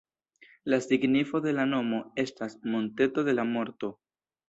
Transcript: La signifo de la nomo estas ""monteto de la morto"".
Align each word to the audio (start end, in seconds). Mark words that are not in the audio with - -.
La 0.73 0.79
signifo 0.85 1.43
de 1.45 1.53
la 1.59 1.67
nomo 1.75 2.01
estas 2.25 2.59
""monteto 2.73 3.29
de 3.33 3.41
la 3.41 3.51
morto"". 3.55 3.97